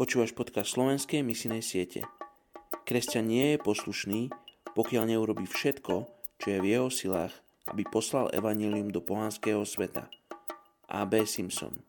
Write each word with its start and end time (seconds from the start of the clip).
Počúvaš 0.00 0.32
podcast 0.32 0.72
slovenskej 0.72 1.20
misijnej 1.20 1.60
siete. 1.60 2.08
Kresťan 2.88 3.28
nie 3.28 3.52
je 3.52 3.58
poslušný, 3.60 4.32
pokiaľ 4.72 5.12
neurobi 5.12 5.44
všetko, 5.44 6.08
čo 6.40 6.46
je 6.48 6.56
v 6.56 6.70
jeho 6.72 6.88
silách, 6.88 7.36
aby 7.68 7.84
poslal 7.84 8.32
evanílium 8.32 8.88
do 8.88 9.04
pohanského 9.04 9.60
sveta. 9.68 10.08
A.B. 10.88 11.28
Simpson 11.28 11.84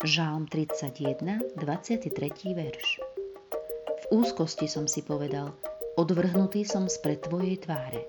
Žálm 0.00 0.48
31, 0.48 1.52
23. 1.60 2.08
verš. 2.56 2.88
V 3.92 4.04
úzkosti 4.08 4.72
som 4.72 4.88
si 4.88 5.04
povedal, 5.04 5.52
odvrhnutý 5.94 6.66
som 6.66 6.90
spred 6.90 7.22
Tvojej 7.22 7.62
tváre. 7.62 8.02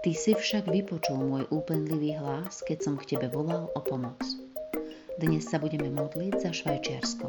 Ty 0.00 0.10
si 0.16 0.32
však 0.32 0.70
vypočul 0.70 1.18
môj 1.18 1.44
úpenlivý 1.52 2.16
hlas, 2.16 2.62
keď 2.64 2.78
som 2.80 2.94
k 2.96 3.14
Tebe 3.14 3.28
volal 3.28 3.68
o 3.74 3.80
pomoc. 3.82 4.22
Dnes 5.20 5.44
sa 5.44 5.60
budeme 5.60 5.92
modliť 5.92 6.34
za 6.40 6.50
Švajčiarsko. 6.54 7.28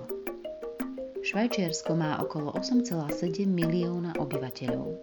Švajčiarsko 1.26 1.92
má 1.98 2.22
okolo 2.24 2.56
8,7 2.56 3.44
milióna 3.50 4.16
obyvateľov. 4.22 5.02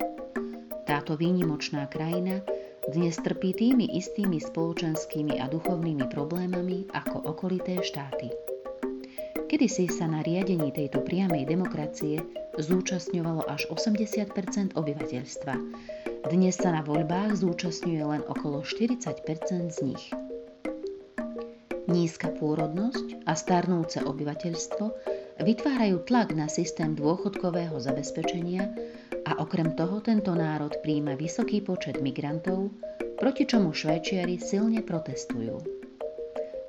Táto 0.88 1.20
výnimočná 1.20 1.84
krajina 1.92 2.40
dnes 2.88 3.20
trpí 3.20 3.52
tými 3.52 3.92
istými 4.00 4.40
spoločenskými 4.40 5.36
a 5.36 5.50
duchovnými 5.52 6.08
problémami 6.08 6.88
ako 6.96 7.28
okolité 7.36 7.84
štáty. 7.84 8.32
Kedysi 9.44 9.92
sa 9.92 10.08
na 10.08 10.24
riadení 10.24 10.72
tejto 10.72 11.04
priamej 11.04 11.44
demokracie 11.44 12.24
zúčastňovalo 12.58 13.46
až 13.46 13.70
80% 13.70 14.74
obyvateľstva. 14.74 15.54
Dnes 16.26 16.58
sa 16.58 16.74
na 16.74 16.82
voľbách 16.82 17.38
zúčastňuje 17.38 18.02
len 18.02 18.22
okolo 18.26 18.66
40% 18.66 19.70
z 19.70 19.78
nich. 19.86 20.04
Nízka 21.88 22.28
pôrodnosť 22.36 23.24
a 23.24 23.32
starnúce 23.32 24.02
obyvateľstvo 24.04 24.84
vytvárajú 25.40 26.04
tlak 26.04 26.36
na 26.36 26.50
systém 26.50 26.92
dôchodkového 26.92 27.78
zabezpečenia 27.80 28.68
a 29.24 29.40
okrem 29.40 29.72
toho 29.72 30.02
tento 30.04 30.34
národ 30.36 30.74
príjma 30.84 31.16
vysoký 31.16 31.64
počet 31.64 32.02
migrantov, 32.04 32.74
proti 33.16 33.48
čomu 33.48 33.72
Švajčiari 33.72 34.36
silne 34.36 34.84
protestujú. 34.84 35.64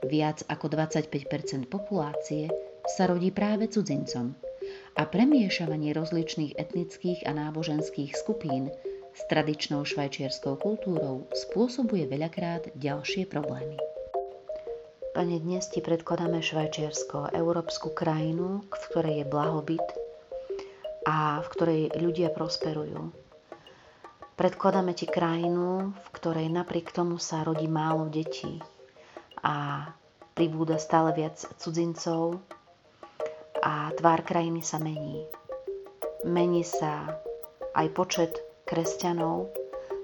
Viac 0.08 0.48
ako 0.48 0.66
25% 0.72 1.68
populácie 1.68 2.48
sa 2.88 3.12
rodí 3.12 3.36
práve 3.36 3.68
cudzincom 3.68 4.49
a 5.00 5.08
premiešavanie 5.08 5.96
rozličných 5.96 6.60
etnických 6.60 7.24
a 7.24 7.32
náboženských 7.32 8.20
skupín 8.20 8.68
s 9.16 9.22
tradičnou 9.32 9.88
švajčiarskou 9.88 10.60
kultúrou 10.60 11.24
spôsobuje 11.32 12.04
veľakrát 12.12 12.76
ďalšie 12.76 13.24
problémy. 13.32 13.80
Pane, 15.16 15.40
dnes 15.40 15.72
ti 15.72 15.80
predkladáme 15.80 16.44
Švajčiarsko, 16.44 17.32
európsku 17.32 17.96
krajinu, 17.96 18.68
v 18.68 18.76
ktorej 18.92 19.16
je 19.24 19.26
blahobyt 19.32 19.88
a 21.08 21.40
v 21.42 21.48
ktorej 21.48 21.82
ľudia 21.96 22.36
prosperujú. 22.36 23.16
Predkladáme 24.36 24.92
ti 25.00 25.08
krajinu, 25.08 25.96
v 25.96 26.08
ktorej 26.12 26.52
napriek 26.52 26.92
tomu 26.92 27.16
sa 27.24 27.48
rodí 27.48 27.72
málo 27.72 28.12
detí 28.12 28.60
a 29.48 29.88
pribúda 30.36 30.76
stále 30.76 31.16
viac 31.16 31.40
cudzincov, 31.56 32.44
a 33.70 33.94
tvár 33.94 34.26
krajiny 34.26 34.66
sa 34.66 34.82
mení. 34.82 35.30
Mení 36.26 36.66
sa 36.66 37.22
aj 37.78 37.88
počet 37.94 38.34
kresťanov 38.66 39.54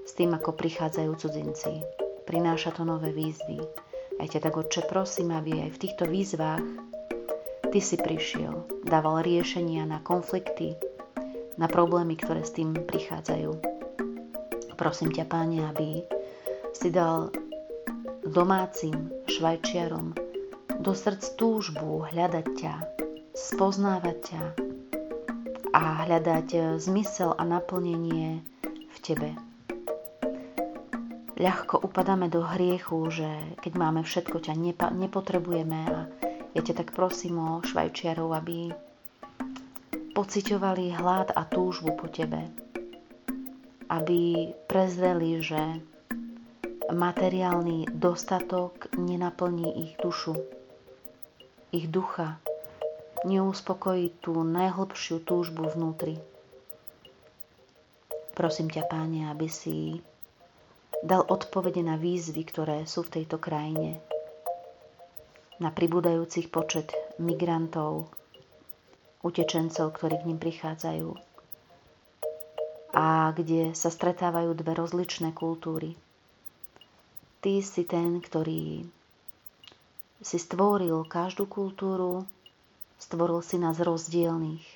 s 0.06 0.14
tým, 0.14 0.38
ako 0.38 0.54
prichádzajú 0.54 1.10
cudzinci. 1.18 1.82
Prináša 2.30 2.78
to 2.78 2.86
nové 2.86 3.10
výzvy. 3.10 3.58
Aj 4.22 4.26
ťa 4.30 4.38
tak, 4.46 4.54
Otče, 4.54 4.86
prosím, 4.86 5.34
aby 5.34 5.66
aj 5.66 5.70
v 5.74 5.80
týchto 5.82 6.06
výzvach 6.06 6.62
Ty 7.66 7.82
si 7.82 7.98
prišiel, 7.98 8.86
dával 8.86 9.26
riešenia 9.26 9.82
na 9.84 9.98
konflikty, 9.98 10.78
na 11.58 11.66
problémy, 11.66 12.14
ktoré 12.14 12.46
s 12.46 12.54
tým 12.54 12.72
prichádzajú. 12.72 13.50
Prosím 14.78 15.10
ťa, 15.10 15.26
Páne, 15.26 15.66
aby 15.66 16.06
si 16.70 16.94
dal 16.94 17.34
domácim 18.22 19.10
švajčiarom 19.26 20.14
do 20.78 20.92
srdc 20.94 21.34
túžbu 21.34 22.06
hľadať 22.06 22.46
ťa, 22.54 22.95
spoznávať 23.36 24.16
ťa 24.32 24.42
a 25.76 26.08
hľadať 26.08 26.48
eh, 26.56 26.64
zmysel 26.80 27.36
a 27.36 27.44
naplnenie 27.44 28.40
v 28.64 28.96
tebe. 29.04 29.36
Ľahko 31.36 31.84
upadáme 31.84 32.32
do 32.32 32.40
hriechu, 32.40 32.96
že 33.12 33.28
keď 33.60 33.72
máme 33.76 34.00
všetko, 34.00 34.40
ťa 34.40 34.56
nepa- 34.56 34.88
nepotrebujeme 34.88 35.80
a 35.84 36.08
ja 36.56 36.60
ťa 36.64 36.80
tak 36.80 36.96
prosím 36.96 37.36
o 37.36 37.60
švajčiarov, 37.60 38.32
aby 38.32 38.72
pociťovali 40.16 40.96
hlad 40.96 41.36
a 41.36 41.44
túžbu 41.44 41.92
po 41.92 42.08
tebe. 42.08 42.40
Aby 43.92 44.48
prezreli, 44.64 45.44
že 45.44 45.60
materiálny 46.88 47.92
dostatok 47.92 48.88
nenaplní 48.96 49.76
ich 49.84 49.92
dušu, 50.00 50.40
ich 51.76 51.92
ducha, 51.92 52.40
neuspokojiť 53.26 54.12
tú 54.22 54.46
najhlbšiu 54.46 55.26
túžbu 55.26 55.66
vnútri. 55.66 56.22
Prosím 58.38 58.70
ťa, 58.70 58.86
Páne, 58.86 59.26
aby 59.26 59.50
si 59.50 59.98
dal 61.02 61.26
odpovede 61.26 61.82
na 61.82 61.98
výzvy, 61.98 62.46
ktoré 62.46 62.78
sú 62.86 63.02
v 63.02 63.20
tejto 63.20 63.42
krajine, 63.42 63.98
na 65.58 65.72
pribúdajúcich 65.72 66.52
počet 66.52 66.92
migrantov, 67.18 68.12
utečencov, 69.24 69.96
ktorí 69.96 70.22
k 70.22 70.26
ním 70.28 70.38
prichádzajú 70.38 71.16
a 72.96 73.32
kde 73.36 73.76
sa 73.76 73.92
stretávajú 73.92 74.56
dve 74.56 74.72
rozličné 74.72 75.36
kultúry. 75.36 75.96
Ty 77.44 77.60
si 77.60 77.84
ten, 77.84 78.20
ktorý 78.24 78.88
si 80.24 80.38
stvoril 80.40 81.04
každú 81.04 81.44
kultúru 81.44 82.24
Stvoril 82.96 83.40
si 83.44 83.60
nás 83.60 83.76
rozdielných 83.76 84.66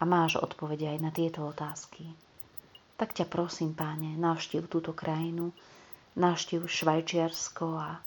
a 0.00 0.08
máš 0.08 0.40
odpovede 0.40 0.88
aj 0.88 0.98
na 0.98 1.10
tieto 1.12 1.44
otázky. 1.44 2.08
Tak 2.96 3.16
ťa 3.16 3.28
prosím, 3.28 3.76
páne, 3.76 4.16
navštív 4.16 4.68
túto 4.68 4.92
krajinu, 4.92 5.52
navštív 6.16 6.68
Švajčiarsko 6.68 7.66
a 7.80 8.00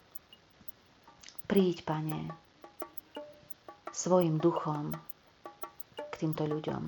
príď, 1.50 1.86
pane, 1.86 2.34
svojim 3.94 4.42
duchom 4.42 4.97
k 5.97 6.13
týmto 6.18 6.50
ľuďom. 6.50 6.84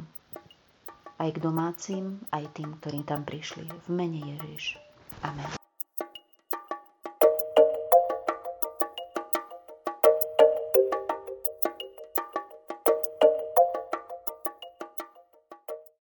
Aj 1.15 1.29
k 1.31 1.37
domácim, 1.39 2.19
aj 2.33 2.49
tým, 2.53 2.75
ktorí 2.81 3.07
tam 3.07 3.23
prišli. 3.23 3.65
V 3.65 3.87
mene 3.89 4.35
Ježiš. 4.35 4.77
Amen. 5.23 5.64